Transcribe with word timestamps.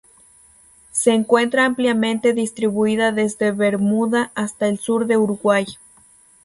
Se 0.91 1.11
encuentra 1.11 1.63
ampliamente 1.65 2.33
distribuida 2.33 3.11
desde 3.11 3.51
Bermuda 3.51 4.31
hasta 4.33 4.67
el 4.67 4.79
sur 4.79 5.05
de 5.05 5.17
Uruguay. 5.17 5.67